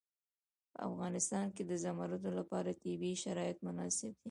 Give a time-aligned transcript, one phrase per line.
[0.73, 4.19] په افغانستان کې د زمرد لپاره طبیعي شرایط مناسب دي.